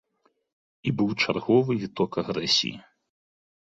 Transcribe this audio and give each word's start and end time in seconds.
І 0.87 0.93
быў 1.01 1.09
чарговы 1.25 1.71
віток 1.85 2.11
агрэсіі. 2.25 2.77